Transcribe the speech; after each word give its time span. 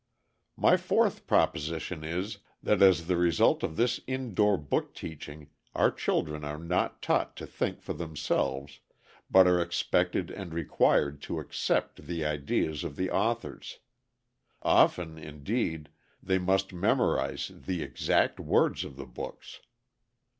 My 0.57 0.77
fourth 0.77 1.27
proposition 1.27 2.03
is, 2.03 2.39
that 2.63 2.81
as 2.81 3.05
the 3.05 3.17
result 3.17 3.61
of 3.61 3.75
this 3.75 3.99
indoor 4.07 4.57
book 4.57 4.95
teaching 4.95 5.51
our 5.75 5.91
children 5.91 6.43
are 6.43 6.57
not 6.57 7.03
taught 7.03 7.35
to 7.37 7.45
think 7.45 7.83
for 7.83 7.93
themselves, 7.93 8.79
but 9.29 9.45
are 9.45 9.61
expected 9.61 10.31
and 10.31 10.55
required 10.55 11.21
to 11.21 11.37
accept 11.39 12.07
the 12.07 12.25
ideas 12.25 12.83
of 12.83 12.95
the 12.95 13.11
authors, 13.11 13.77
often, 14.63 15.19
indeed, 15.19 15.89
they 16.23 16.39
must 16.39 16.73
memorize 16.73 17.51
the 17.53 17.83
exact 17.83 18.39
words 18.39 18.83
of 18.83 18.95
the 18.95 19.05
books. 19.05 19.59